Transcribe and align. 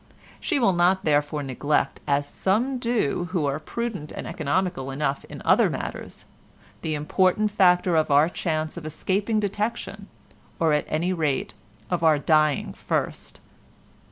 She 0.39 0.57
will 0.57 0.73
not 0.73 1.05
therefore 1.05 1.43
neglect—as 1.43 2.27
some 2.27 2.79
do 2.79 3.25
who 3.33 3.45
are 3.45 3.59
prudent 3.59 4.11
and 4.11 4.25
economical 4.25 4.89
enough 4.89 5.23
in 5.25 5.43
other 5.45 5.69
matters—the 5.69 6.95
important 6.95 7.51
factor 7.51 7.95
of 7.95 8.09
our 8.09 8.27
chance 8.27 8.77
of 8.77 8.85
escaping 8.87 9.39
detection, 9.39 10.07
or 10.59 10.73
at 10.73 10.85
any 10.87 11.13
rate 11.13 11.53
of 11.91 12.01
our 12.03 12.17
dying 12.17 12.73
first. 12.73 13.41